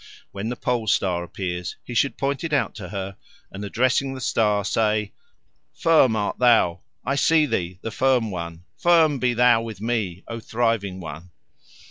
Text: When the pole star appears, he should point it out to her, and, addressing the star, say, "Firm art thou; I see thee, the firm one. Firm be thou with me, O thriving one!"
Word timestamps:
When 0.31 0.49
the 0.49 0.55
pole 0.55 0.87
star 0.87 1.23
appears, 1.23 1.75
he 1.83 1.93
should 1.93 2.17
point 2.17 2.43
it 2.43 2.53
out 2.53 2.73
to 2.73 2.89
her, 2.89 3.17
and, 3.51 3.63
addressing 3.63 4.15
the 4.15 4.19
star, 4.19 4.65
say, 4.65 5.13
"Firm 5.75 6.15
art 6.15 6.39
thou; 6.39 6.81
I 7.05 7.13
see 7.13 7.45
thee, 7.45 7.77
the 7.83 7.91
firm 7.91 8.31
one. 8.31 8.63
Firm 8.79 9.19
be 9.19 9.35
thou 9.35 9.61
with 9.61 9.79
me, 9.79 10.23
O 10.27 10.39
thriving 10.39 10.99
one!" 11.01 11.29